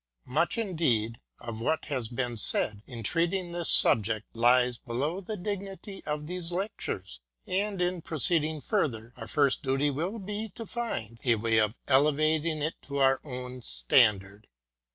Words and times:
Much, 0.25 0.57
indeed, 0.57 1.19
of 1.39 1.61
what 1.61 1.85
has 1.85 2.07
been 2.09 2.35
said 2.35 2.81
in 2.87 3.03
treating 3.03 3.49
of 3.49 3.53
this 3.53 3.69
subject 3.69 4.35
lies 4.35 4.79
below 4.79 5.21
the 5.21 5.37
dignity 5.37 6.01
of 6.07 6.25
these 6.25 6.51
lectures; 6.51 7.21
and 7.45 7.79
in 7.79 8.01
proceeding 8.01 8.59
further, 8.59 9.13
our 9.15 9.27
first 9.27 9.61
duty 9.61 9.91
will 9.91 10.17
be 10.17 10.49
to 10.55 10.65
find 10.65 11.19
a 11.23 11.35
way 11.35 11.59
of 11.59 11.75
elevating 11.87 12.63
it 12.63 12.73
to 12.81 12.97
our 12.97 13.21
own 13.23 13.61
standard. 13.61 14.47